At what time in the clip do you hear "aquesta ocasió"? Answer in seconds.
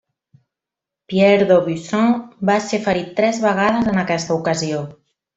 4.05-4.81